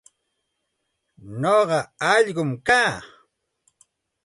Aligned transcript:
Nuqa 1.39 1.79
ullqum 2.15 2.51
kaa. 2.67 2.93